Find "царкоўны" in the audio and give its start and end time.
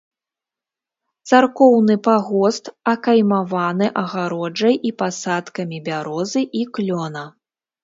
1.31-1.97